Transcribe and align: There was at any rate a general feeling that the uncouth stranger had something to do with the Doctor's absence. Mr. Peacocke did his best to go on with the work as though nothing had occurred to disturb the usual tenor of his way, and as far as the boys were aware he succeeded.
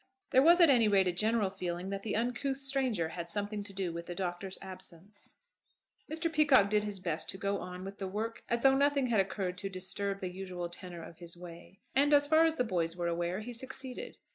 There 0.31 0.41
was 0.41 0.59
at 0.59 0.71
any 0.71 0.87
rate 0.87 1.07
a 1.07 1.11
general 1.11 1.51
feeling 1.51 1.91
that 1.91 2.01
the 2.01 2.15
uncouth 2.15 2.59
stranger 2.59 3.09
had 3.09 3.29
something 3.29 3.61
to 3.61 3.71
do 3.71 3.93
with 3.93 4.07
the 4.07 4.15
Doctor's 4.15 4.57
absence. 4.59 5.35
Mr. 6.11 6.27
Peacocke 6.33 6.71
did 6.71 6.83
his 6.83 6.99
best 6.99 7.29
to 7.29 7.37
go 7.37 7.59
on 7.59 7.85
with 7.85 7.99
the 7.99 8.07
work 8.07 8.43
as 8.49 8.61
though 8.61 8.73
nothing 8.75 9.09
had 9.11 9.19
occurred 9.19 9.59
to 9.59 9.69
disturb 9.69 10.19
the 10.19 10.33
usual 10.33 10.69
tenor 10.69 11.03
of 11.03 11.19
his 11.19 11.37
way, 11.37 11.81
and 11.93 12.15
as 12.15 12.25
far 12.25 12.45
as 12.45 12.55
the 12.55 12.63
boys 12.63 12.95
were 12.97 13.07
aware 13.07 13.41
he 13.41 13.53
succeeded. 13.53 14.17